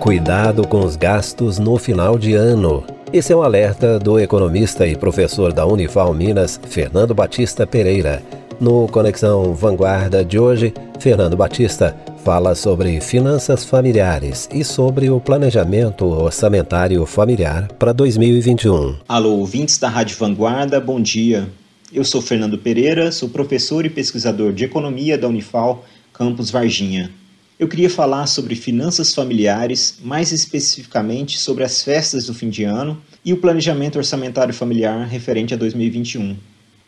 [0.00, 2.84] Cuidado com os gastos no final de ano.
[3.12, 8.22] Esse é um alerta do economista e professor da Unifal Minas, Fernando Batista Pereira.
[8.60, 16.04] No Conexão Vanguarda de hoje, Fernando Batista fala sobre finanças familiares e sobre o planejamento
[16.04, 18.98] orçamentário familiar para 2021.
[19.08, 21.48] Alô, ouvintes da Rádio Vanguarda, bom dia.
[21.92, 27.10] Eu sou Fernando Pereira, sou professor e pesquisador de economia da Unifal, campus Varginha.
[27.58, 33.02] Eu queria falar sobre finanças familiares, mais especificamente sobre as festas do fim de ano
[33.24, 36.36] e o planejamento orçamentário familiar referente a 2021.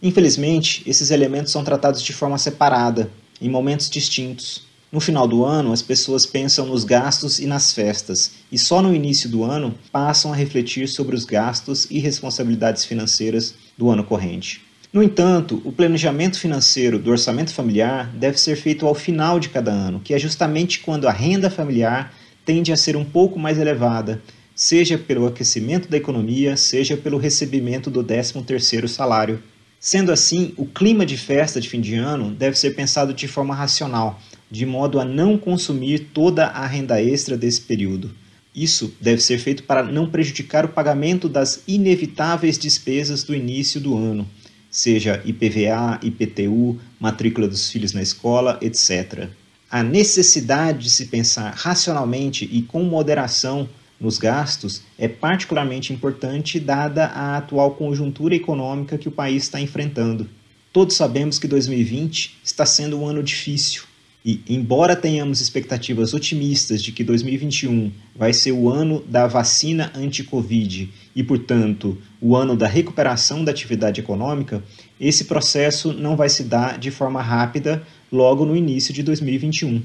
[0.00, 3.10] Infelizmente, esses elementos são tratados de forma separada,
[3.42, 4.62] em momentos distintos.
[4.92, 8.94] No final do ano, as pessoas pensam nos gastos e nas festas, e só no
[8.94, 14.69] início do ano passam a refletir sobre os gastos e responsabilidades financeiras do ano corrente.
[14.92, 19.70] No entanto, o planejamento financeiro do orçamento familiar deve ser feito ao final de cada
[19.70, 22.12] ano, que é justamente quando a renda familiar
[22.44, 24.20] tende a ser um pouco mais elevada,
[24.52, 29.40] seja pelo aquecimento da economia, seja pelo recebimento do 13º salário.
[29.78, 33.54] Sendo assim, o clima de festa de fim de ano deve ser pensado de forma
[33.54, 38.10] racional, de modo a não consumir toda a renda extra desse período.
[38.52, 43.96] Isso deve ser feito para não prejudicar o pagamento das inevitáveis despesas do início do
[43.96, 44.28] ano
[44.70, 49.28] seja IPVA, IPTU, matrícula dos filhos na escola, etc.
[49.70, 53.68] A necessidade de se pensar racionalmente e com moderação
[54.00, 60.28] nos gastos é particularmente importante dada a atual conjuntura econômica que o país está enfrentando.
[60.72, 63.82] Todos sabemos que 2020 está sendo um ano difícil,
[64.24, 70.92] e, embora tenhamos expectativas otimistas de que 2021 vai ser o ano da vacina anti-Covid
[71.16, 74.62] e, portanto, o ano da recuperação da atividade econômica,
[75.00, 77.82] esse processo não vai se dar de forma rápida
[78.12, 79.82] logo no início de 2021.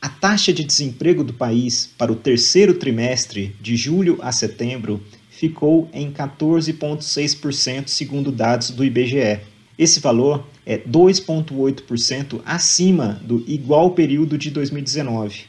[0.00, 5.88] A taxa de desemprego do país para o terceiro trimestre, de julho a setembro, ficou
[5.92, 9.40] em 14,6%, segundo dados do IBGE.
[9.78, 15.44] Esse valor é 2,8% acima do igual período de 2019.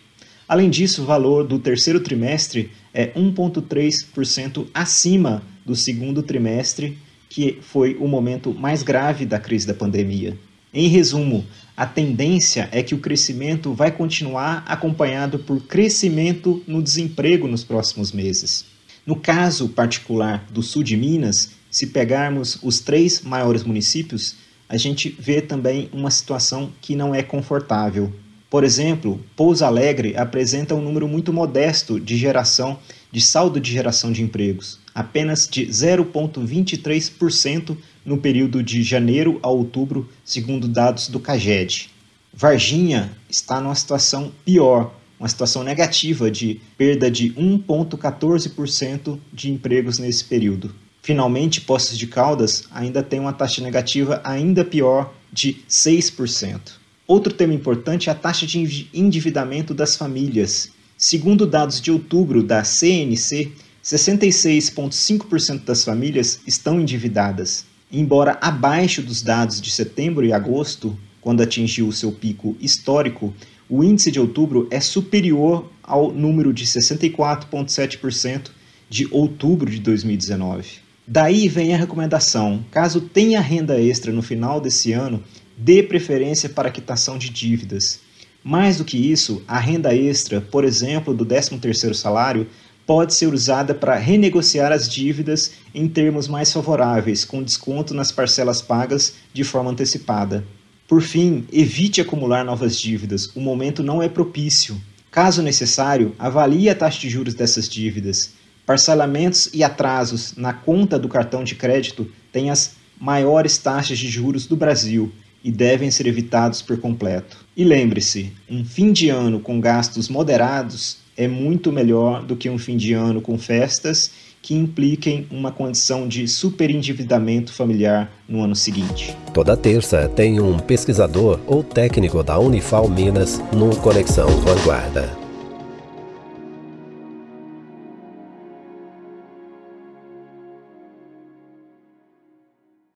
[0.48, 6.98] Além disso, o valor do terceiro trimestre é 1,3% acima do segundo trimestre,
[7.30, 10.38] que foi o momento mais grave da crise da pandemia.
[10.74, 17.46] Em resumo, a tendência é que o crescimento vai continuar acompanhado por crescimento no desemprego
[17.46, 18.66] nos próximos meses.
[19.06, 24.36] No caso particular do sul de Minas, se pegarmos os três maiores municípios,
[24.70, 28.14] a gente vê também uma situação que não é confortável.
[28.50, 32.78] Por exemplo, Pouso Alegre apresenta um número muito modesto de geração
[33.12, 37.76] de saldo de geração de empregos, apenas de 0,23%
[38.06, 41.90] no período de janeiro a outubro, segundo dados do CAGED.
[42.32, 50.24] Varginha está numa situação pior, uma situação negativa de perda de 1,14% de empregos nesse
[50.24, 50.72] período.
[51.10, 56.74] Finalmente, Poços de Caldas ainda tem uma taxa negativa ainda pior de 6%.
[57.08, 60.70] Outro tema importante é a taxa de endividamento das famílias.
[60.96, 63.52] Segundo dados de outubro da CNC,
[63.84, 67.66] 66,5% das famílias estão endividadas.
[67.92, 73.34] Embora abaixo dos dados de setembro e agosto, quando atingiu o seu pico histórico,
[73.68, 78.52] o índice de outubro é superior ao número de 64,7%
[78.88, 80.88] de outubro de 2019.
[81.12, 85.24] Daí vem a recomendação: caso tenha renda extra no final desse ano,
[85.58, 88.02] dê preferência para a quitação de dívidas.
[88.44, 92.48] Mais do que isso, a renda extra, por exemplo, do 13º salário,
[92.86, 98.62] pode ser usada para renegociar as dívidas em termos mais favoráveis, com desconto nas parcelas
[98.62, 100.46] pagas de forma antecipada.
[100.88, 104.80] Por fim, evite acumular novas dívidas, o momento não é propício.
[105.10, 108.38] Caso necessário, avalie a taxa de juros dessas dívidas.
[108.70, 114.46] Parcelamentos e atrasos na conta do cartão de crédito têm as maiores taxas de juros
[114.46, 115.12] do Brasil
[115.44, 117.44] e devem ser evitados por completo.
[117.58, 122.60] E lembre-se, um fim de ano com gastos moderados é muito melhor do que um
[122.60, 129.18] fim de ano com festas que impliquem uma condição de superendividamento familiar no ano seguinte.
[129.34, 135.29] Toda terça tem um pesquisador ou técnico da Unifal Minas no Conexão Vanguarda.